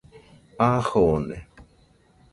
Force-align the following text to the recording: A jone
A 0.67 0.81
jone 0.87 1.37